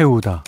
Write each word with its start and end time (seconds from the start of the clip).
채우다. 0.00 0.44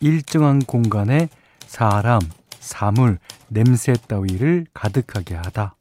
일정한 0.00 0.60
공간에 0.60 1.28
사람, 1.66 2.18
사물, 2.60 3.18
냄새 3.48 3.92
따위를 3.92 4.64
가득하게 4.72 5.34
하다. 5.34 5.74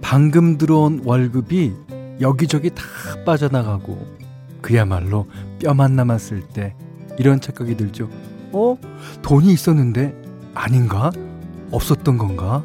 방금 0.00 0.58
들어온 0.58 1.02
월급이 1.04 1.72
여기저기 2.20 2.70
다 2.70 2.82
빠져나가고 3.24 3.96
그야말로 4.60 5.28
뼈만 5.60 5.94
남았을 5.94 6.48
때 6.48 6.74
이런 7.16 7.40
착각이 7.40 7.76
들죠. 7.76 8.10
어? 8.52 8.76
돈이 9.22 9.52
있었는데 9.52 10.14
아닌가? 10.54 11.10
없었던 11.70 12.18
건가? 12.18 12.64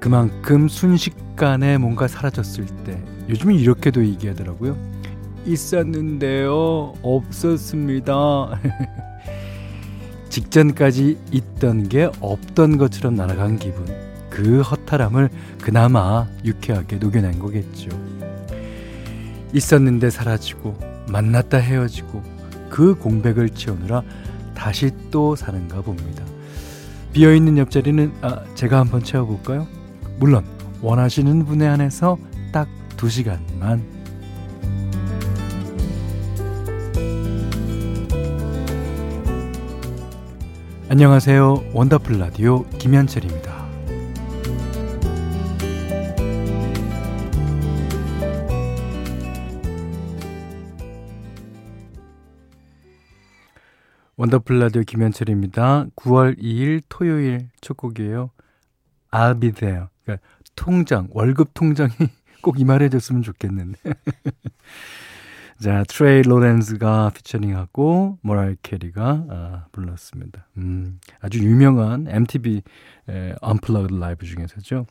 그만큼 0.00 0.68
순식간에 0.68 1.78
뭔가 1.78 2.06
사라졌을 2.06 2.66
때 2.84 3.02
요즘은 3.28 3.56
이렇게도 3.56 4.04
얘기하더라고요. 4.04 4.76
있었는데요. 5.44 6.94
없었습니다. 7.02 8.60
직전까지 10.28 11.18
있던 11.32 11.88
게 11.88 12.10
없던 12.20 12.78
것처럼 12.78 13.14
날아간 13.14 13.58
기분. 13.58 13.86
그 14.30 14.60
허탈함을 14.60 15.30
그나마 15.60 16.26
유쾌하게 16.44 16.96
녹여낸 16.96 17.38
거겠죠. 17.38 17.88
있었는데 19.52 20.10
사라지고 20.10 20.78
만났다 21.08 21.58
헤어지고 21.58 22.22
그 22.68 22.94
공백을 22.94 23.50
채우느라 23.50 24.02
다시 24.54 24.90
또 25.10 25.36
사는가 25.36 25.82
봅니다. 25.82 26.24
비어있는 27.12 27.58
옆자리는 27.58 28.12
아, 28.22 28.44
제가 28.54 28.78
한번 28.80 29.02
채워볼까요? 29.02 29.66
물론 30.18 30.44
원하시는 30.82 31.44
분에 31.44 31.66
한해서 31.66 32.18
딱 32.52 32.68
2시간만 32.96 33.98
안녕하세요. 40.90 41.64
원더풀 41.74 42.18
라디오 42.18 42.64
김현철입니다. 42.78 43.47
원더풀 54.20 54.58
라디오 54.58 54.82
김현철입니다. 54.82 55.86
9월 55.94 56.36
2일 56.40 56.82
토요일 56.88 57.50
첫 57.60 57.76
곡이에요. 57.76 58.30
I'll 59.12 59.40
be. 59.40 59.52
그러니까 59.52 60.26
통장, 60.56 61.06
월급 61.12 61.54
통장이 61.54 61.92
꼭 62.42 62.58
이말 62.58 62.82
해줬으면 62.82 63.22
좋겠는데. 63.22 63.78
자, 65.62 65.84
트레이 65.86 66.22
로렌즈가 66.22 67.12
피처링하고 67.14 68.18
Mariah 68.22 68.56
Carey가 68.60 69.26
아, 69.30 69.66
불렀습니다. 69.70 70.48
음, 70.56 70.98
아주 71.20 71.38
유명한 71.38 72.08
MTV 72.08 72.62
에, 73.08 73.34
Unplugged 73.40 74.00
라이브 74.00 74.26
중에서죠. 74.26 74.86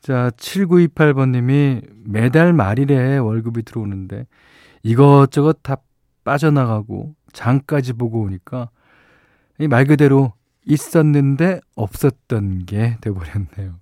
자, 0.00 0.30
7928번님이 0.30 1.86
매달 2.06 2.54
말일에 2.54 3.18
월급이 3.18 3.62
들어오는데 3.62 4.26
이것저것 4.82 5.58
다 5.62 5.76
빠져나가고 6.24 7.14
장까지 7.36 7.92
보고 7.92 8.22
오니까 8.22 8.70
말 9.68 9.84
그대로 9.84 10.32
있었는데 10.64 11.60
없었던 11.76 12.64
게 12.64 12.96
돼버렸네요. 13.02 13.78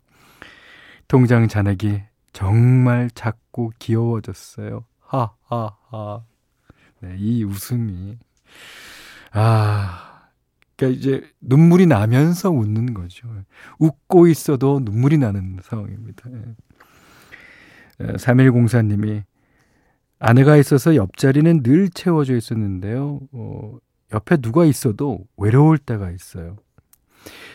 통장 1.07 1.47
잔액이 1.47 2.03
정말 2.33 3.11
작고 3.15 3.73
귀여워졌어요. 3.79 4.85
하하하. 5.01 6.25
네, 7.01 7.15
이 7.17 7.45
웃음이 7.45 8.19
아, 9.33 10.29
그러니까 10.77 10.99
이제 10.99 11.23
눈물이 11.41 11.87
나면서 11.87 12.51
웃는 12.51 12.93
거죠. 12.93 13.29
웃고 13.79 14.27
있어도 14.27 14.81
눈물이 14.83 15.19
나는 15.19 15.59
상황입니다. 15.63 16.29
3104님이 17.99 19.23
아내가 20.19 20.57
있어서 20.57 20.97
옆자리는 20.97 21.63
늘 21.63 21.89
채워져 21.91 22.37
있었는데요. 22.37 23.21
어, 23.33 23.79
옆에 24.13 24.37
누가 24.37 24.65
있어도 24.65 25.27
외로울 25.37 25.79
때가 25.79 26.11
있어요. 26.11 26.57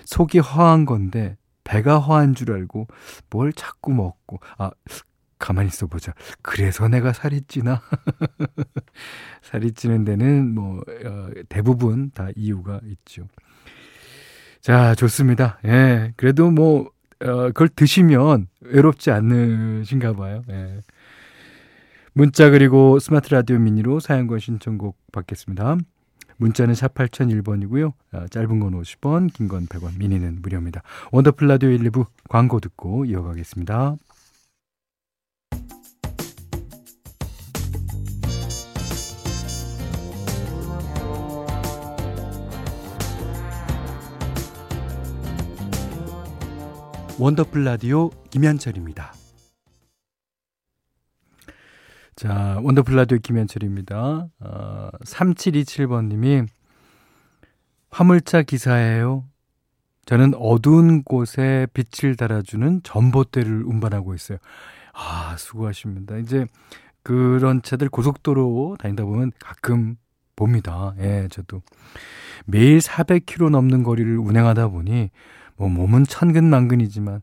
속이 0.05 0.39
허한 0.39 0.85
건데 0.85 1.37
배가 1.63 1.99
허한 1.99 2.35
줄 2.35 2.51
알고 2.51 2.87
뭘 3.29 3.53
자꾸 3.53 3.93
먹고 3.93 4.39
아 4.57 4.71
가만히 5.37 5.69
있어 5.69 5.87
보자. 5.87 6.13
그래서 6.41 6.87
내가 6.87 7.13
살이 7.13 7.41
찌나? 7.47 7.81
살이 9.41 9.71
찌는 9.71 10.03
데는 10.03 10.53
뭐 10.53 10.79
어, 11.05 11.29
대부분 11.47 12.11
다 12.11 12.27
이유가 12.35 12.81
있죠. 12.83 13.27
자, 14.61 14.93
좋습니다. 14.95 15.59
예. 15.65 16.13
그래도 16.17 16.51
뭐 16.51 16.91
어, 17.21 17.47
그걸 17.47 17.69
드시면 17.69 18.47
외롭지 18.61 19.11
않으신가 19.11 20.13
봐요. 20.13 20.43
예. 20.49 20.81
문자 22.13 22.49
그리고 22.49 22.99
스마트 22.99 23.29
라디오 23.29 23.59
미니로 23.59 23.99
사연과 23.99 24.39
신청곡 24.39 24.97
받겠습니다. 25.11 25.77
문자는 26.37 26.73
샵 26.73 26.93
8001번이고요. 26.93 27.93
아, 28.13 28.27
짧은 28.27 28.59
건 28.59 28.81
50원, 28.81 29.31
긴 29.33 29.47
건 29.49 29.67
100원, 29.67 29.97
미니는 29.97 30.41
무료입니다. 30.41 30.81
원더풀 31.11 31.47
라디오 31.47 31.69
1, 31.69 31.79
2부 31.91 32.05
광고 32.29 32.59
듣고 32.59 33.05
이어가겠습니다. 33.05 33.95
원더풀 47.17 47.65
라디오 47.65 48.09
김현철입니다. 48.29 49.13
자, 52.19 52.59
원더풀 52.63 52.97
라디오 52.97 53.17
김현철입니다. 53.17 54.27
어, 54.41 54.89
3727번님이 55.05 56.49
화물차 57.91 58.41
기사예요. 58.41 59.23
저는 60.05 60.33
어두운 60.35 61.03
곳에 61.03 61.65
빛을 61.73 62.17
달아주는 62.17 62.81
전봇대를 62.83 63.63
운반하고 63.63 64.15
있어요. 64.15 64.37
아, 64.93 65.37
수고하십니다. 65.37 66.17
이제 66.17 66.45
그런 67.03 67.61
차들 67.61 67.87
고속도로 67.87 68.75
다니다 68.79 69.05
보면 69.05 69.31
가끔 69.39 69.95
봅니다. 70.35 70.95
예, 70.99 71.29
저도. 71.31 71.61
매일 72.45 72.79
400km 72.79 73.49
넘는 73.49 73.83
거리를 73.83 74.17
운행하다 74.17 74.67
보니 74.67 75.09
뭐 75.55 75.69
몸은 75.69 76.03
천근만근이지만 76.03 77.21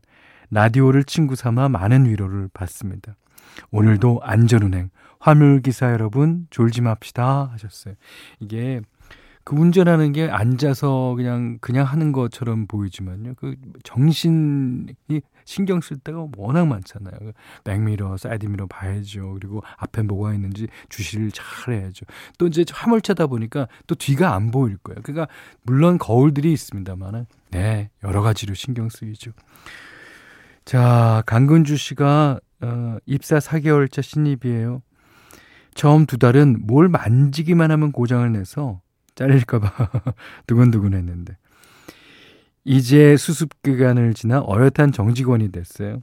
라디오를 0.49 1.03
친구 1.03 1.35
삼아 1.35 1.69
많은 1.69 2.09
위로를 2.09 2.49
받습니다. 2.51 3.15
오늘도 3.71 4.21
안전운행, 4.23 4.89
화물기사 5.19 5.91
여러분 5.91 6.47
졸지 6.49 6.81
맙시다 6.81 7.49
하셨어요. 7.53 7.95
이게 8.39 8.81
그 9.47 9.55
운전하는 9.55 10.11
게 10.11 10.29
앉아서 10.29 11.13
그냥 11.15 11.57
그냥 11.61 11.85
하는 11.85 12.11
것처럼 12.11 12.67
보이지만요. 12.67 13.35
그 13.35 13.55
정신이 13.83 14.93
신경 15.45 15.79
쓸 15.79 15.95
데가 15.95 16.27
워낙 16.35 16.67
많잖아요. 16.67 17.13
그 17.17 17.31
백미러, 17.63 18.17
사이드미러 18.17 18.67
봐야죠. 18.67 19.35
그리고 19.35 19.61
앞에 19.77 20.01
뭐가 20.01 20.33
있는지 20.33 20.67
주시를 20.89 21.31
잘 21.31 21.75
해야죠. 21.75 22.05
또 22.37 22.47
이제 22.47 22.65
화물차다 22.69 23.27
보니까 23.27 23.69
또 23.87 23.95
뒤가 23.95 24.35
안 24.35 24.51
보일 24.51 24.75
거예요. 24.79 24.99
그러니까 25.01 25.29
물론 25.63 25.97
거울들이 25.97 26.51
있습니다만은 26.51 27.25
네 27.51 27.89
여러 28.03 28.21
가지로 28.21 28.53
신경 28.53 28.89
쓰이죠. 28.89 29.31
자 30.65 31.23
강근주 31.25 31.77
씨가 31.77 32.41
어, 32.61 32.97
입사 33.05 33.37
4개월차 33.37 34.01
신입이에요. 34.01 34.81
처음 35.73 36.05
두 36.05 36.17
달은 36.17 36.65
뭘 36.65 36.89
만지기만 36.89 37.69
하면 37.71 37.91
고장을 37.91 38.31
내서 38.31 38.81
잘릴까봐 39.15 39.69
두근두근 40.47 40.93
했는데. 40.93 41.37
이제 42.63 43.15
수습 43.15 43.61
기간을 43.63 44.13
지나 44.13 44.41
어엿한 44.41 44.91
정직원이 44.91 45.51
됐어요. 45.51 46.01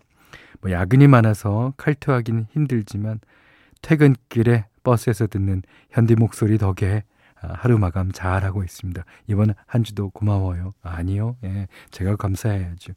뭐 0.60 0.70
야근이 0.70 1.08
많아서 1.08 1.74
칼퇴하기는 1.76 2.46
힘들지만 2.52 3.20
퇴근길에 3.82 4.66
버스에서 4.82 5.26
듣는 5.26 5.62
현디 5.90 6.14
목소리 6.14 6.56
덕에 6.56 7.02
아, 7.42 7.52
하루 7.54 7.78
마감 7.78 8.12
잘하고 8.12 8.64
있습니다. 8.64 9.04
이번 9.26 9.54
한 9.66 9.84
주도 9.84 10.08
고마워요. 10.10 10.72
아니요. 10.82 11.36
예, 11.44 11.66
제가 11.90 12.16
감사해야죠. 12.16 12.94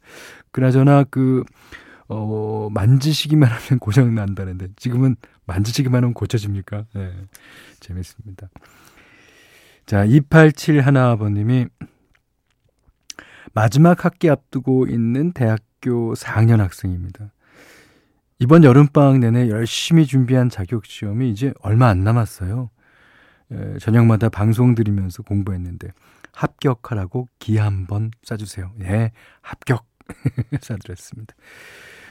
그나저나 0.50 1.04
그 1.10 1.44
어, 2.08 2.68
만지시기만 2.72 3.48
하면 3.48 3.78
고장 3.80 4.14
난다는데 4.14 4.68
지금은 4.76 5.16
만지시기만 5.46 6.02
하면 6.02 6.14
고쳐집니까? 6.14 6.86
네, 6.94 7.12
재밌습니다. 7.80 8.48
자, 9.86 10.06
2871아버님이 10.06 11.70
마지막 13.54 14.04
학기 14.04 14.28
앞두고 14.28 14.86
있는 14.86 15.32
대학교 15.32 16.14
4학년 16.14 16.58
학생입니다. 16.58 17.32
이번 18.38 18.62
여름방학 18.62 19.18
내내 19.18 19.48
열심히 19.48 20.06
준비한 20.06 20.48
자격시험이 20.48 21.30
이제 21.30 21.52
얼마 21.60 21.88
안 21.88 22.04
남았어요. 22.04 22.70
에, 23.50 23.78
저녁마다 23.78 24.28
방송 24.28 24.74
들으면서 24.74 25.22
공부했는데 25.22 25.88
합격하라고 26.32 27.28
기 27.38 27.56
한번 27.56 28.10
쏴주세요. 28.22 28.70
예, 28.82 29.10
합격 29.40 29.86
쏴드렸습니다. 30.52 31.30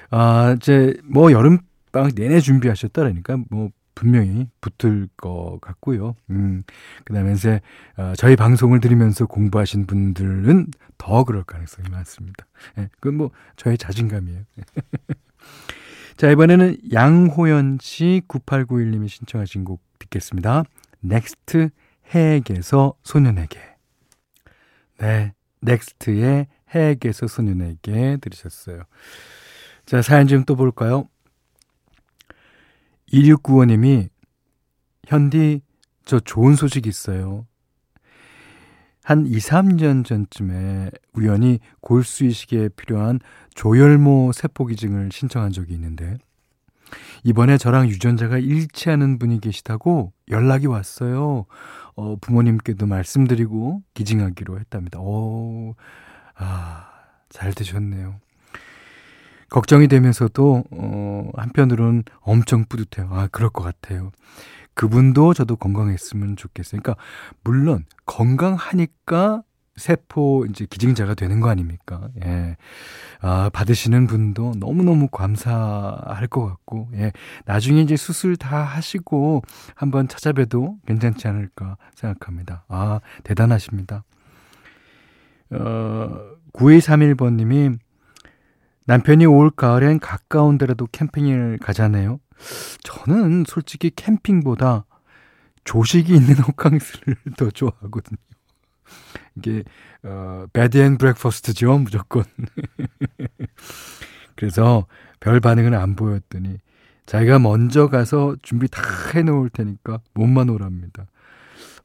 아, 0.09 0.55
이제 0.57 0.95
뭐 1.03 1.31
여름 1.31 1.59
방학 1.91 2.13
내내 2.15 2.39
준비하셨다라니까 2.39 3.37
뭐 3.49 3.69
분명히 3.97 4.47
붙을 4.61 5.09
것 5.17 5.57
같고요. 5.59 6.15
음, 6.29 6.61
그 7.03 7.13
다음에 7.15 7.33
이제, 7.33 7.61
어, 7.97 8.13
저희 8.15 8.35
방송을 8.35 8.79
들으면서 8.79 9.25
공부하신 9.25 9.87
분들은 9.87 10.67
더 10.99 11.23
그럴 11.23 11.43
가능성이 11.43 11.89
많습니다. 11.89 12.45
예, 12.77 12.89
그건 12.99 13.17
뭐, 13.17 13.31
저의 13.55 13.75
자신감이에요. 13.79 14.43
자, 16.15 16.29
이번에는 16.29 16.77
양호연 16.93 17.79
씨 17.81 18.21
9891님이 18.27 19.07
신청하신 19.07 19.65
곡 19.65 19.81
듣겠습니다. 19.97 20.63
넥스트 20.99 21.69
해에게서 22.13 22.93
소년에게. 23.01 23.59
네, 24.99 25.33
넥스트의 25.61 26.47
해에게서 26.75 27.25
소년에게 27.25 28.17
들으셨어요. 28.21 28.83
자, 29.87 30.01
사연 30.01 30.27
좀 30.27 30.43
또 30.43 30.57
볼까요? 30.57 31.07
2695님이 33.13 34.09
현디 35.05 35.61
저 36.03 36.19
좋은 36.19 36.55
소식 36.55 36.85
있어요. 36.87 37.47
한 39.01 39.25
2, 39.25 39.37
3년 39.37 40.03
전쯤에 40.03 40.91
우연히 41.13 41.59
골수 41.79 42.25
이식에 42.25 42.67
필요한 42.75 43.21
조혈모 43.55 44.33
세포 44.33 44.65
기증을 44.65 45.09
신청한 45.13 45.53
적이 45.53 45.75
있는데 45.75 46.17
이번에 47.23 47.57
저랑 47.57 47.87
유전자가 47.87 48.37
일치하는 48.37 49.19
분이 49.19 49.39
계시다고 49.39 50.11
연락이 50.29 50.67
왔어요. 50.67 51.45
어, 51.95 52.15
부모님께도 52.19 52.85
말씀드리고 52.85 53.83
기증하기로 53.93 54.59
했답니다. 54.59 54.99
오, 54.99 55.75
아, 56.35 56.89
잘 57.29 57.53
되셨네요. 57.53 58.19
걱정이 59.49 59.87
되면서도 59.87 60.63
어, 60.71 61.29
한편으로는 61.35 62.03
엄청 62.21 62.65
뿌듯해요. 62.65 63.09
아, 63.11 63.27
그럴 63.31 63.49
것 63.49 63.63
같아요. 63.63 64.11
그분도 64.73 65.33
저도 65.33 65.55
건강했으면 65.55 66.35
좋겠어요. 66.35 66.81
그러니까 66.81 67.01
물론 67.43 67.85
건강하니까 68.05 69.43
세포 69.77 70.45
이제 70.49 70.65
기증자가 70.69 71.13
되는 71.13 71.39
거 71.39 71.49
아닙니까? 71.49 72.09
예. 72.25 72.57
아, 73.21 73.49
받으시는 73.53 74.07
분도 74.07 74.53
너무너무 74.57 75.07
감사할 75.07 76.27
것 76.27 76.45
같고, 76.45 76.89
예. 76.95 77.11
나중에 77.45 77.81
이제 77.81 77.95
수술 77.95 78.35
다 78.37 78.63
하시고 78.63 79.43
한번 79.75 80.07
찾아뵈도 80.07 80.77
괜찮지 80.87 81.27
않을까 81.27 81.77
생각합니다. 81.95 82.65
아, 82.67 82.99
대단하십니다. 83.23 84.03
어, 85.51 86.37
9231번님이 86.53 87.77
남편이 88.87 89.25
올 89.25 89.51
가을엔 89.51 89.99
가까운 89.99 90.57
데라도 90.57 90.87
캠핑을 90.87 91.59
가자네요. 91.61 92.19
저는 92.83 93.43
솔직히 93.45 93.91
캠핑보다 93.93 94.85
조식이 95.65 96.15
있는 96.15 96.35
호캉스를 96.39 97.15
더 97.37 97.51
좋아하거든요. 97.51 98.17
이게 99.35 99.63
어 100.03 100.45
bed 100.53 100.77
and 100.77 100.97
breakfast죠, 100.97 101.79
무조건. 101.79 102.23
그래서 104.35 104.87
별 105.19 105.41
반응은 105.41 105.73
안 105.73 105.97
보였더니 105.97 106.57
자기가 107.05 107.39
먼저 107.39 107.89
가서 107.89 108.37
준비 108.41 108.69
다 108.69 108.81
해놓을 109.13 109.49
테니까 109.49 109.99
몸만 110.13 110.47
오랍니다. 110.49 111.07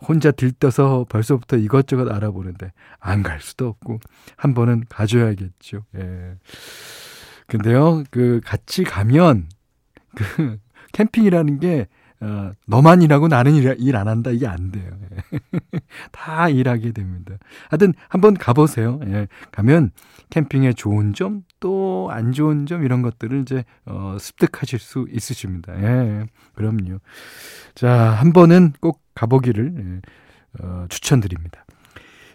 혼자 0.07 0.31
들떠서 0.31 1.07
벌써부터 1.09 1.57
이것저것 1.57 2.11
알아보는데 2.11 2.73
안 3.01 3.23
갈 3.23 3.41
수도 3.41 3.69
없고 3.69 4.01
한 4.37 4.55
번은 4.55 4.85
가줘야겠죠. 4.89 5.85
예. 5.97 6.35
근데요, 7.47 8.05
그 8.11 8.41
같이 8.45 8.85
가면 8.85 9.49
그 10.17 10.59
캠핑이라는 10.93 11.61
게 11.61 11.87
어, 12.23 12.53
너만 12.67 13.03
일하고 13.03 13.27
나는 13.29 13.55
일 13.55 13.97
안 13.97 14.07
한다 14.09 14.31
이게 14.31 14.47
안 14.47 14.71
돼요. 14.71 14.91
예. 15.33 15.39
다 16.13 16.49
일하게 16.49 16.93
됩니다. 16.93 17.35
하여튼 17.69 17.95
한번 18.09 18.35
가보세요. 18.35 19.01
예. 19.07 19.27
가면 19.51 19.91
캠핑의 20.31 20.75
좋은 20.77 21.15
점 21.15 21.43
또 21.61 22.09
안 22.11 22.33
좋은 22.33 22.67
점 22.67 22.83
이런 22.85 23.03
것들을 23.03 23.41
이제 23.43 23.65
어, 23.87 24.17
습득하실 24.19 24.79
수 24.81 25.07
있으십니다. 25.11 25.73
예. 25.81 26.27
그럼요. 26.55 26.99
자, 27.75 27.91
한 27.91 28.33
번은 28.33 28.73
꼭 28.81 29.01
가보기를 29.15 29.75
예, 29.79 30.63
어, 30.65 30.87
추천드립니다. 30.89 31.65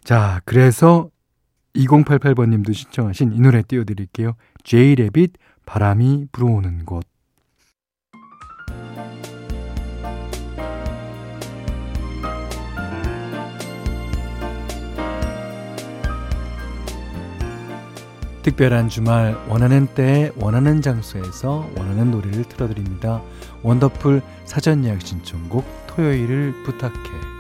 자, 0.04 0.42
그래서 0.46 1.10
2088번님도 1.76 2.74
신청하신 2.74 3.34
이 3.34 3.40
노래 3.42 3.62
띄워드릴게요. 3.62 4.34
제이레빗 4.64 5.34
바람이 5.66 6.28
불어오는 6.32 6.86
곳. 6.86 7.06
특별한 18.48 18.88
주말 18.88 19.38
원하는 19.50 19.88
때 19.88 20.32
원하는 20.38 20.82
장소에서 20.82 21.70
원하는 21.76 22.12
노래를 22.12 22.46
틀어드립니다. 22.46 23.22
원더풀 23.62 24.22
사전 24.46 24.86
예약 24.86 25.02
신청곡 25.02 25.66
토요일을 25.88 26.64
부탁해. 26.64 27.37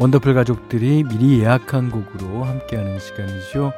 원더풀 0.00 0.34
가족들이 0.34 1.04
미리 1.04 1.40
예약한 1.40 1.90
곡으로 1.90 2.44
함께하는 2.44 2.98
시간이죠. 2.98 3.72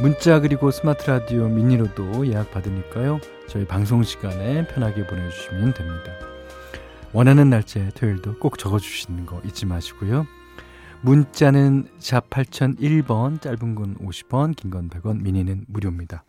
문자 0.00 0.40
그리고 0.40 0.70
스마트 0.70 1.10
라디오 1.10 1.48
미니로도 1.48 2.26
예약 2.28 2.50
받으니까요. 2.50 3.20
저희 3.48 3.66
방송 3.66 4.02
시간에 4.02 4.66
편하게 4.68 5.06
보내주시면 5.06 5.74
됩니다. 5.74 6.12
원하는 7.12 7.50
날짜 7.50 7.90
토요일도 7.90 8.38
꼭 8.38 8.58
적어주시는 8.58 9.26
거 9.26 9.42
잊지 9.44 9.66
마시고요. 9.66 10.26
문자는 11.02 11.88
샵 11.98 12.30
8001번, 12.30 13.42
짧은 13.42 13.74
건 13.74 13.96
50원, 13.98 14.56
긴 14.56 14.70
건 14.70 14.88
100원, 14.88 15.20
미니는 15.20 15.66
무료입니다. 15.68 16.24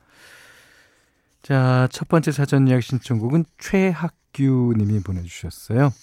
자, 1.42 1.88
첫 1.92 2.10
번째 2.10 2.32
사전 2.32 2.68
예약 2.68 2.84
신청곡은 2.84 3.46
최학규 3.58 4.74
님이 4.77 5.00
보내주셨어요. 5.01 5.94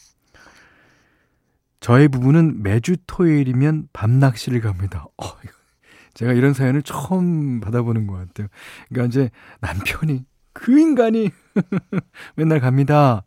저희 1.81 2.09
부부는 2.09 2.63
매주 2.63 2.97
토요일이면 3.07 3.89
밤 3.93 4.19
낚시를 4.19 4.61
갑니다. 4.61 5.07
어, 5.17 5.25
제가 6.15 6.33
이런 6.35 6.53
사연을 6.53 6.83
처음 6.83 7.61
받아보는 7.61 8.07
것 8.07 8.15
같아요. 8.15 8.49
그러니까 8.89 9.09
이제 9.09 9.31
남편이 9.61 10.25
그 10.53 10.79
인간이 10.79 11.31
맨날 12.37 12.61
갑니다. 12.61 13.25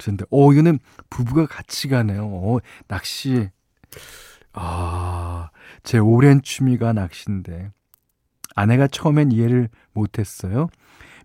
그런데 0.00 0.24
어 0.30 0.52
이거는 0.52 0.78
부부가 1.10 1.46
같이 1.46 1.88
가네요. 1.88 2.24
어, 2.24 2.58
낚시 2.88 3.50
아, 4.52 5.50
제 5.82 5.98
오랜 5.98 6.40
취미가 6.42 6.92
낚시인데 6.92 7.70
아내가 8.54 8.86
처음엔 8.86 9.32
이해를 9.32 9.68
못했어요. 9.92 10.68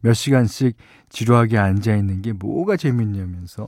몇 0.02 0.14
시간씩 0.14 0.78
지루하게 1.10 1.58
앉아 1.58 1.96
있는 1.96 2.22
게 2.22 2.34
뭐가 2.34 2.78
재밌냐면서 2.78 3.68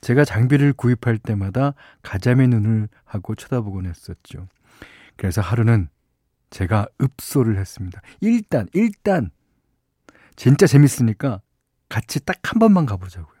제가 0.00 0.24
장비를 0.24 0.72
구입할 0.72 1.18
때마다 1.18 1.74
가자미 2.02 2.48
눈을 2.48 2.88
하고 3.04 3.34
쳐다보곤 3.34 3.86
했었죠. 3.86 4.48
그래서 5.16 5.40
하루는 5.40 5.88
제가 6.50 6.86
읍소를 7.00 7.58
했습니다. 7.58 8.00
일단 8.20 8.68
일단 8.72 9.30
진짜 10.36 10.66
재밌으니까 10.66 11.40
같이 11.88 12.24
딱 12.24 12.36
한 12.42 12.58
번만 12.58 12.86
가보자고요. 12.86 13.36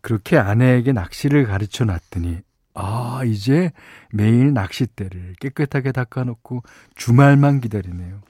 그렇게 0.00 0.38
아내에게 0.38 0.92
낚시를 0.92 1.46
가르쳐 1.46 1.84
놨더니 1.84 2.40
아 2.74 3.22
이제 3.24 3.72
매일 4.12 4.52
낚싯대를 4.52 5.34
깨끗하게 5.40 5.92
닦아놓고 5.92 6.62
주말만 6.94 7.60
기다리네요. 7.60 8.20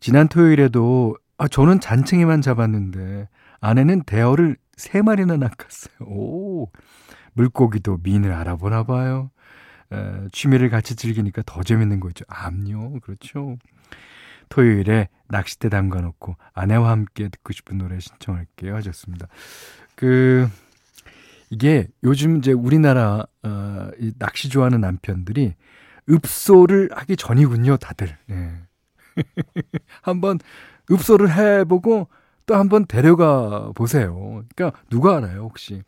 지난 0.00 0.28
토요일에도 0.28 1.16
아, 1.38 1.46
저는 1.48 1.80
잔챙이만 1.80 2.42
잡았는데 2.42 3.28
아내는 3.60 4.02
대어를 4.04 4.56
세 4.76 5.02
마리나 5.02 5.36
낚았어요. 5.36 6.08
오, 6.08 6.70
물고기도 7.34 7.98
민을 8.02 8.32
알아보나 8.32 8.84
봐요. 8.84 9.30
에, 9.92 10.28
취미를 10.32 10.70
같이 10.70 10.96
즐기니까 10.96 11.42
더 11.46 11.62
재밌는 11.62 12.00
거죠. 12.00 12.24
암요. 12.28 13.00
그렇죠. 13.00 13.56
토요일에 14.48 15.08
낚싯대 15.28 15.68
담가놓고 15.68 16.36
아내와 16.54 16.90
함께 16.90 17.28
듣고 17.28 17.52
싶은 17.52 17.78
노래 17.78 18.00
신청할게요. 18.00 18.74
하셨습니다. 18.76 19.28
그, 19.94 20.48
이게 21.50 21.88
요즘 22.04 22.38
이제 22.38 22.52
우리나라, 22.52 23.26
어, 23.42 23.90
이 23.98 24.12
낚시 24.18 24.48
좋아하는 24.48 24.80
남편들이 24.80 25.54
읍소를 26.08 26.90
하기 26.92 27.16
전이군요, 27.16 27.76
다들. 27.76 28.16
네. 28.26 28.62
한번 30.02 30.38
읍소를 30.90 31.34
해보고 31.34 32.08
또 32.46 32.54
한번 32.56 32.86
데려가 32.86 33.70
보세요. 33.74 34.42
그러니까 34.54 34.78
누가 34.90 35.16
알아요, 35.16 35.42
혹시. 35.42 35.82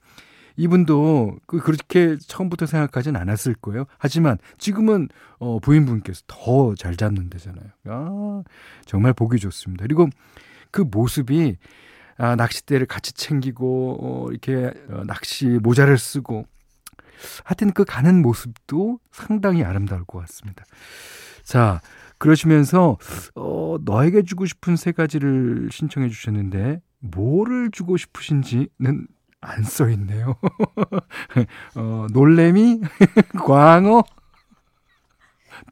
이분도 0.56 1.38
그 1.46 1.58
그렇게 1.60 2.16
처음부터 2.18 2.66
생각하진 2.66 3.16
않았을 3.16 3.54
거예요. 3.54 3.86
하지만 3.98 4.36
지금은 4.58 5.08
어 5.38 5.58
부인분께서 5.60 6.22
더 6.26 6.74
잘 6.76 6.96
잡는 6.96 7.30
데잖아요. 7.30 7.68
아, 7.86 8.42
정말 8.84 9.14
보기 9.14 9.38
좋습니다. 9.38 9.82
그리고 9.84 10.08
그 10.70 10.82
모습이 10.82 11.56
아, 12.18 12.36
낚싯대를 12.36 12.86
같이 12.86 13.14
챙기고 13.14 13.98
어, 14.00 14.30
이렇게 14.30 14.72
어, 14.90 15.02
낚시 15.06 15.46
모자를 15.46 15.96
쓰고 15.98 16.46
하여튼 17.44 17.72
그 17.72 17.84
가는 17.84 18.20
모습도 18.20 18.98
상당히 19.10 19.64
아름다울 19.64 20.04
것 20.04 20.18
같습니다. 20.20 20.64
자, 21.44 21.80
그러시면서 22.22 22.98
어, 23.34 23.76
너에게 23.84 24.22
주고 24.22 24.46
싶은 24.46 24.76
세 24.76 24.92
가지를 24.92 25.68
신청해 25.72 26.08
주셨는데 26.08 26.80
뭐를 27.00 27.72
주고 27.72 27.96
싶으신지는 27.96 29.08
안 29.42 29.64
써 29.64 29.88
있네요. 29.90 30.36
어, 31.74 32.06
놀래미, 32.12 32.80
광어, 33.44 34.04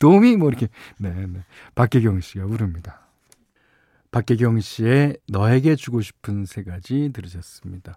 도미 0.00 0.36
뭐 0.36 0.48
이렇게 0.48 0.68
네, 0.98 1.10
네. 1.26 1.44
박계경 1.76 2.20
씨가 2.20 2.46
부릅니다. 2.46 3.06
박계경 4.10 4.58
씨의 4.58 5.18
너에게 5.28 5.76
주고 5.76 6.00
싶은 6.00 6.46
세 6.46 6.64
가지 6.64 7.10
들으셨습니다. 7.12 7.96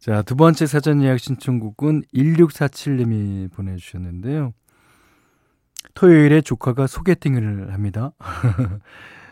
자, 0.00 0.22
두 0.22 0.34
번째 0.34 0.66
사전 0.66 1.00
예약 1.02 1.20
신청곡은 1.20 2.02
1647님이 2.12 3.52
보내주셨는데요. 3.52 4.52
토요일에 5.94 6.40
조카가 6.40 6.86
소개팅을 6.86 7.72
합니다. 7.72 8.12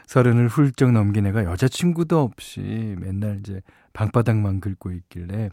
서른을 0.06 0.48
훌쩍 0.48 0.92
넘긴 0.92 1.26
애가 1.26 1.44
여자친구도 1.44 2.20
없이 2.20 2.94
맨날 2.98 3.38
이제 3.38 3.62
방바닥만 3.92 4.60
긁고 4.60 4.92
있길래 4.92 5.50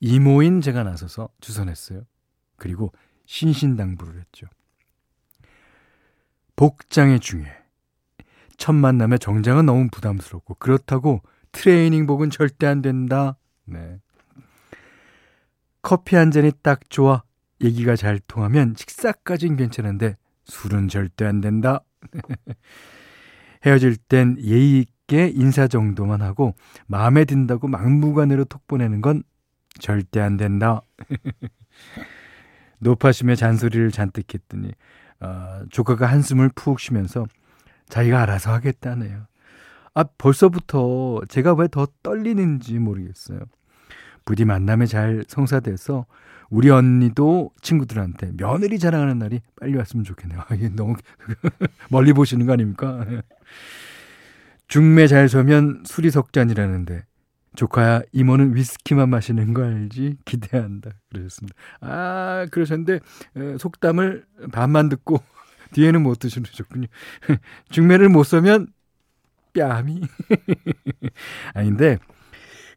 이모인 0.00 0.60
제가 0.60 0.84
나서서 0.84 1.28
주선했어요. 1.40 2.02
그리고 2.56 2.92
신신당부를 3.26 4.20
했죠. 4.20 4.46
복장이 6.56 7.20
중요해. 7.20 7.52
첫 8.56 8.72
만남에 8.72 9.18
정장은 9.18 9.66
너무 9.66 9.88
부담스럽고 9.90 10.54
그렇다고 10.54 11.22
트레이닝복은 11.52 12.30
절대 12.30 12.66
안 12.66 12.82
된다. 12.82 13.36
네. 13.64 14.00
커피 15.82 16.16
한 16.16 16.30
잔이 16.30 16.52
딱 16.62 16.90
좋아. 16.90 17.22
얘기가 17.62 17.96
잘 17.96 18.18
통하면 18.20 18.74
식사까진 18.76 19.56
괜찮은데 19.56 20.16
술은 20.48 20.88
절대 20.88 21.24
안 21.26 21.40
된다. 21.40 21.80
헤어질 23.64 23.96
땐 23.96 24.36
예의 24.40 24.80
있게 24.80 25.28
인사 25.34 25.66
정도만 25.68 26.22
하고 26.22 26.54
마음에 26.86 27.24
든다고 27.24 27.68
막무가내로 27.68 28.44
톡 28.44 28.66
보내는 28.66 29.00
건 29.00 29.22
절대 29.78 30.20
안 30.20 30.36
된다. 30.36 30.80
높아심에 32.80 33.34
잔소리를 33.34 33.90
잔뜩 33.90 34.32
했더니 34.34 34.72
어, 35.20 35.62
조카가 35.70 36.06
한숨을 36.06 36.50
푹 36.54 36.78
쉬면서 36.80 37.26
자기가 37.88 38.22
알아서 38.22 38.52
하겠다네요. 38.52 39.26
아 39.94 40.04
벌써부터 40.04 41.22
제가 41.28 41.54
왜 41.54 41.66
더 41.68 41.88
떨리는지 42.02 42.78
모르겠어요. 42.78 43.40
부디 44.24 44.44
만남에 44.44 44.86
잘 44.86 45.24
성사돼서 45.26 46.06
우리 46.50 46.70
언니도 46.70 47.50
친구들한테 47.60 48.32
며느리 48.36 48.78
자랑하는 48.78 49.18
날이 49.18 49.40
빨리 49.60 49.76
왔으면 49.76 50.04
좋겠네요. 50.04 50.40
아, 50.48 50.54
이게 50.54 50.68
너무 50.70 50.94
멀리 51.90 52.12
보시는 52.12 52.46
거 52.46 52.52
아닙니까? 52.54 53.04
중매 54.66 55.06
잘 55.06 55.28
서면 55.28 55.82
술이 55.86 56.10
석잔이라는데 56.10 57.04
조카야 57.54 58.02
이모는 58.12 58.54
위스키만 58.54 59.08
마시는 59.08 59.52
거 59.52 59.64
알지? 59.64 60.18
기대한다. 60.24 60.90
그러셨습니다. 61.10 61.56
아 61.80 62.46
그러셨는데 62.50 63.00
속담을 63.58 64.24
반만 64.52 64.88
듣고 64.88 65.20
뒤에는 65.72 66.02
못 66.02 66.18
드시는군요. 66.18 66.86
중매를 67.70 68.08
못 68.08 68.24
서면 68.24 68.68
뺨이 69.54 70.02
아닌데 71.54 71.98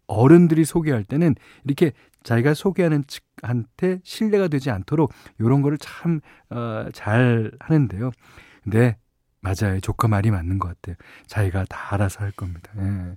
어른들이 0.08 0.66
소개할 0.66 1.04
때는 1.04 1.36
이렇게 1.64 1.92
자기가 2.24 2.54
소개하는 2.54 3.04
측 3.08 3.24
한테 3.42 4.00
신뢰가 4.04 4.48
되지 4.48 4.70
않도록 4.72 5.12
이런 5.40 5.62
거를 5.62 5.78
참잘 5.78 6.22
어, 6.52 6.88
하는데요. 7.60 8.12
근데 8.64 8.98
맞아요. 9.44 9.80
조카 9.80 10.08
말이 10.08 10.30
맞는 10.30 10.60
것 10.60 10.68
같아요. 10.68 10.96
자기가 11.26 11.66
다 11.68 11.96
알아서 11.96 12.20
할 12.24 12.32
겁니다. 12.32 12.72
예. 12.78 13.16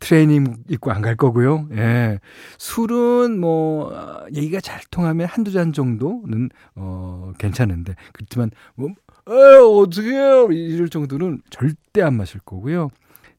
트레이닝 0.00 0.64
입고 0.68 0.92
안 0.92 1.02
갈 1.02 1.16
거고요. 1.16 1.68
예. 1.72 2.20
술은 2.58 3.40
뭐, 3.40 3.92
어, 3.92 4.26
얘기가 4.32 4.60
잘 4.60 4.80
통하면 4.92 5.26
한두 5.26 5.50
잔 5.50 5.72
정도는, 5.72 6.50
어, 6.76 7.32
괜찮은데. 7.38 7.96
그렇지만, 8.12 8.50
뭐, 8.76 8.90
에 9.28 9.32
어떡해요. 9.32 10.52
이럴 10.52 10.88
정도는 10.88 11.42
절대 11.50 12.00
안 12.00 12.14
마실 12.16 12.40
거고요. 12.44 12.90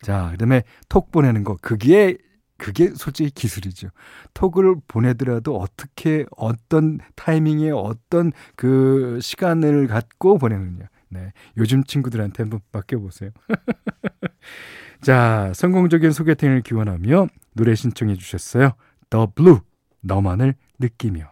자, 0.02 0.28
그 0.32 0.38
다음에 0.38 0.64
톡 0.90 1.12
보내는 1.12 1.46
거. 1.46 1.58
그게 1.62 2.18
그게 2.58 2.92
솔직히 2.96 3.30
기술이죠. 3.30 3.90
톡을 4.34 4.76
보내더라도 4.88 5.58
어떻게 5.58 6.26
어떤 6.36 7.00
타이밍에 7.16 7.72
어떤 7.72 8.32
그 8.56 9.20
시간을 9.22 9.88
갖고 9.88 10.38
보내느냐. 10.38 10.88
네. 11.10 11.32
요즘 11.58 11.84
친구들한테 11.84 12.44
한번 12.44 12.60
맡겨 12.72 13.00
보세요. 13.00 13.32
자, 15.02 15.52
성공적인 15.56 16.12
소개팅을 16.12 16.62
기원하며 16.62 17.28
노래 17.54 17.76
신청해 17.76 18.16
주셨어요. 18.16 18.72
더 19.10 19.32
블루, 19.34 19.62
너만을 20.02 20.56
느끼며. 20.80 21.32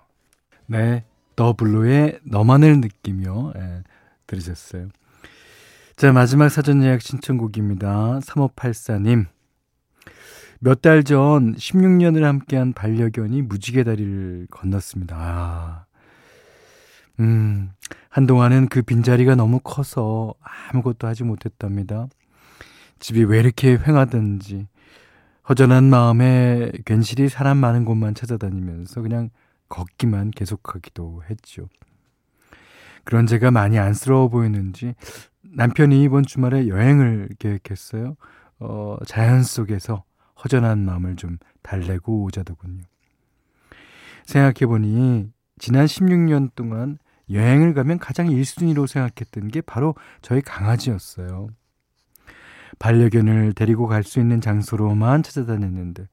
네. 0.68 1.04
더 1.36 1.54
블루의 1.54 2.20
너만을 2.24 2.80
느끼며 2.80 3.54
예, 3.58 3.84
들으셨어요. 4.28 4.88
자, 5.96 6.12
마지막 6.12 6.50
사전 6.50 6.84
예약 6.84 7.02
신청곡입니다. 7.02 8.20
3584님. 8.20 9.26
몇 10.60 10.82
달 10.82 11.04
전 11.04 11.56
16년을 11.56 12.22
함께한 12.22 12.74
반려견이 12.74 13.42
무지개 13.44 13.84
다리를 13.84 14.48
건넜습니다. 14.52 15.16
아. 15.18 15.86
음, 17.20 17.70
한동안은 18.10 18.68
그 18.68 18.82
빈자리가 18.82 19.36
너무 19.36 19.60
커서 19.60 20.34
아무것도 20.72 21.08
하지 21.08 21.24
못했답니다. 21.24 22.08
집이 23.00 23.24
왜 23.26 23.40
이렇게 23.40 23.78
횡하든지 23.78 24.68
허전한 25.48 25.84
마음에 25.86 26.72
괜시리 26.86 27.30
사람 27.30 27.58
많은 27.58 27.86
곳만 27.86 28.16
찾아다니면서 28.16 29.02
그냥 29.02 29.30
걷기만 29.70 30.32
계속하기도 30.32 31.24
했죠. 31.30 31.70
그런 33.04 33.28
제가 33.28 33.52
많이 33.52 33.78
안쓰러워 33.78 34.30
보이는지 34.30 34.96
남편이 35.44 36.02
이번 36.04 36.26
주말에 36.26 36.68
여행을 36.68 37.30
계획했어요. 37.38 38.16
어, 38.60 38.98
자연 39.06 39.44
속에서 39.44 40.04
허전한 40.46 40.86
마음을 40.86 41.16
좀 41.16 41.38
달래고 41.64 42.24
오자더군요. 42.24 42.84
생각해보니 44.26 45.32
지난 45.60 45.86
16년 45.86 46.52
동안 46.56 46.98
여행을 47.30 47.74
가면 47.74 48.00
가장 48.00 48.28
1순위로 48.28 48.88
생각했던 48.88 49.48
게 49.50 49.62
바로 49.62 49.96
저희 50.22 50.42
강아지였어요. 50.42 51.50
반려견을 52.80 53.54
데리고 53.54 53.88
갈 53.88 54.04
수 54.04 54.20
있는 54.20 54.42
장소로만 54.42 55.24
찾아다녔는데, 55.24 56.08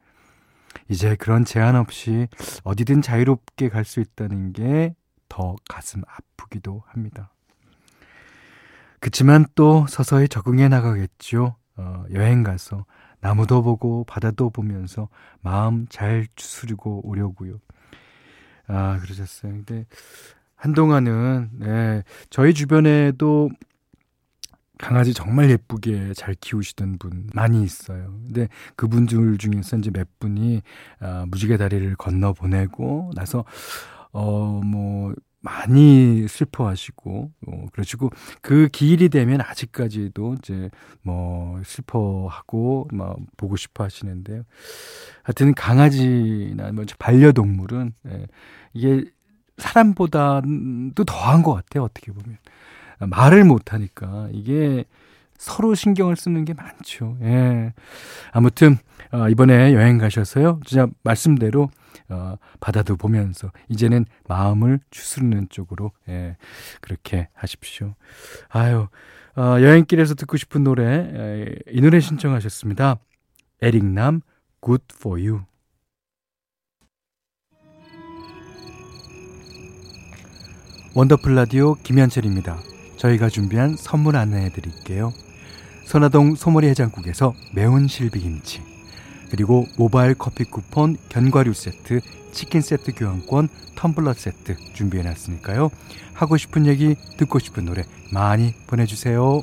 이제 0.89 1.17
그런 1.17 1.45
제한 1.45 1.77
없이 1.77 2.29
어디든 2.65 3.03
자유롭게 3.03 3.69
갈 3.69 3.85
수 3.85 4.01
있다는 4.01 4.53
게 4.53 4.95
더 5.29 5.57
가슴 5.67 6.03
아프기도 6.07 6.83
합니다. 6.89 7.33
그치만 9.01 9.47
또 9.55 9.87
서서히 9.89 10.29
적응해 10.29 10.69
나가겠죠. 10.69 11.57
어, 11.77 12.05
여행 12.13 12.43
가서 12.43 12.85
나무도 13.23 13.63
보고 13.63 14.05
바다도 14.05 14.51
보면서 14.51 15.09
마음 15.41 15.87
잘 15.89 16.27
추스리고 16.37 17.01
오려고요. 17.09 17.59
아, 18.67 18.99
그러셨어요. 19.01 19.53
근데 19.53 19.87
한동안은 20.57 21.51
네, 21.55 22.03
저희 22.31 22.53
주변에도 22.55 23.51
강아지 24.79 25.15
정말 25.15 25.49
예쁘게 25.51 26.13
잘 26.15 26.35
키우시던 26.35 26.99
분 26.99 27.29
많이 27.35 27.63
있어요. 27.63 28.19
근데 28.25 28.49
그분들 28.75 29.39
중에서 29.39 29.77
이제 29.79 29.91
몇 29.91 30.09
분이 30.19 30.63
아, 31.01 31.25
무지개 31.29 31.57
다리를 31.57 31.95
건너 31.97 32.33
보내고 32.33 33.13
나서 33.15 33.45
어 34.13 34.61
뭐 34.65 35.15
많이 35.43 36.27
슬퍼하시고 36.29 37.31
어, 37.49 37.67
그러시고 37.73 38.11
그 38.41 38.69
기일이 38.69 39.09
되면 39.09 39.41
아직까지도 39.41 40.37
이제 40.39 40.71
뭐 41.03 41.61
슬퍼하고 41.65 42.89
막 42.93 43.17
보고 43.37 43.57
싶어 43.57 43.85
하시는데요. 43.85 44.45
하여튼 45.23 45.53
강아지나 45.55 46.73
뭐 46.73 46.85
반려동물은 46.99 47.93
예, 48.09 48.27
이게 48.73 49.05
사람보다도 49.59 51.05
더한 51.07 51.43
것 51.43 51.55
같아요. 51.55 51.85
어떻게 51.85 52.13
보면 52.13 52.39
말을 53.01 53.45
못 53.45 53.73
하니까 53.73 54.29
이게 54.33 54.85
서로 55.37 55.75
신경을 55.75 56.15
쓰는 56.15 56.45
게 56.45 56.55
많죠. 56.55 57.17
예. 57.23 57.73
아무튼 58.31 58.79
어, 59.11 59.29
이번에 59.29 59.75
여행 59.75 59.99
가셔서요. 59.99 60.61
진짜 60.65 60.87
말씀대로 61.03 61.69
어, 62.09 62.37
바다도 62.61 62.97
보면서 62.97 63.51
이제는 63.69 64.07
마음을 64.29 64.81
추스르는 64.91 65.49
쪽으로 65.51 65.93
예, 66.09 66.37
그렇게 66.81 67.29
하십시오. 67.35 67.95
아유 68.49 68.89
어, 69.37 69.43
여행길에서 69.61 70.15
듣고 70.15 70.37
싶은 70.37 70.65
노래 70.65 70.85
에, 70.85 71.55
이 71.71 71.81
노래 71.81 72.01
신청하셨습니다. 72.01 72.97
에릭남 73.61 74.21
Good 74.65 74.85
for 74.95 75.21
You. 75.21 75.43
원더풀 80.95 81.35
라디오 81.35 81.75
김현철입니다. 81.75 82.59
저희가 82.99 83.31
준비한 83.31 83.77
선물 83.77 84.17
안내해 84.17 84.51
드릴게요. 84.51 85.11
선화동 85.87 86.35
소머리 86.35 86.69
해장국에서 86.69 87.35
매운 87.55 87.89
실비김치 87.89 88.72
그리고 89.33 89.65
모바일 89.79 90.15
커피 90.15 90.45
쿠폰 90.45 90.99
견과류 91.09 91.55
세트 91.55 92.03
치킨 92.33 92.61
세트 92.61 92.93
교환권 92.93 93.49
텀블러 93.77 94.13
세트 94.13 94.57
준비해 94.75 95.03
놨으니까요. 95.03 95.71
하고 96.13 96.37
싶은 96.37 96.67
얘기 96.67 96.95
듣고 97.17 97.39
싶은 97.39 97.65
노래 97.65 97.83
많이 98.13 98.53
보내주세요. 98.67 99.43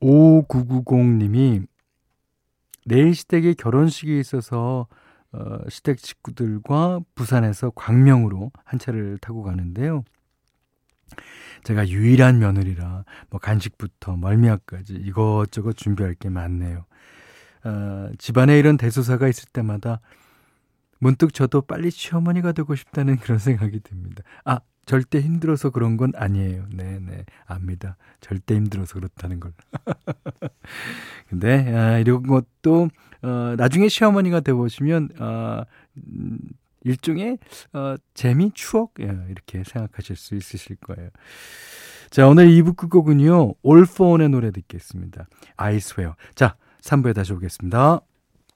5990님이 0.00 1.66
내일 2.86 3.12
시댁에 3.16 3.54
결혼식이 3.54 4.20
있어서 4.20 4.86
어, 5.32 5.58
시댁 5.68 5.98
식구들과 5.98 7.00
부산에서 7.16 7.70
광명으로 7.74 8.52
한 8.62 8.78
차를 8.78 9.18
타고 9.18 9.42
가는데요. 9.42 10.04
제가 11.62 11.88
유일한 11.88 12.38
며느리라 12.38 13.04
뭐 13.30 13.40
간식부터 13.40 14.16
멀미약까지 14.16 14.94
이것저것 14.94 15.76
준비할 15.76 16.14
게 16.14 16.28
많네요. 16.28 16.84
어, 17.64 18.10
집안에 18.18 18.58
이런 18.58 18.76
대소사가 18.76 19.28
있을 19.28 19.48
때마다 19.52 20.00
문득 20.98 21.34
저도 21.34 21.62
빨리 21.62 21.90
시어머니가 21.90 22.52
되고 22.52 22.74
싶다는 22.74 23.16
그런 23.18 23.38
생각이 23.38 23.80
듭니다. 23.80 24.22
아, 24.44 24.60
절대 24.86 25.20
힘들어서 25.20 25.70
그런 25.70 25.96
건 25.96 26.12
아니에요. 26.14 26.66
네, 26.70 26.98
네. 26.98 27.24
압니다. 27.46 27.96
절대 28.20 28.54
힘들어서 28.54 28.94
그렇다는 28.94 29.40
걸. 29.40 29.52
근데, 31.28 31.74
아, 31.74 31.98
이런 31.98 32.22
것도, 32.26 32.88
어, 33.22 33.54
나중에 33.56 33.88
시어머니가 33.88 34.40
되보시면, 34.40 35.10
어, 35.18 35.62
음, 35.96 36.38
일종의, 36.84 37.38
어, 37.72 37.96
재미, 38.14 38.50
추억, 38.52 38.94
예, 39.00 39.04
이렇게 39.28 39.64
생각하실 39.64 40.16
수 40.16 40.34
있으실 40.34 40.76
거예요. 40.76 41.10
자, 42.10 42.28
오늘 42.28 42.46
2부 42.48 42.76
끝곡은요, 42.76 43.54
올포온의 43.62 44.28
노래 44.28 44.52
듣겠습니다. 44.52 45.26
아이스웨어. 45.56 46.14
자, 46.34 46.56
3부에 46.82 47.14
다시 47.14 47.32
오겠습니다. 47.32 48.00